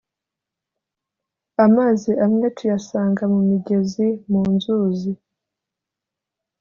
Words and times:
Amazi 1.65 2.11
amwe 2.25 2.47
tuyasanga 2.55 3.23
mu 3.33 3.39
migezi, 3.49 4.07
mu 4.29 4.41
nzuzi, 4.53 5.11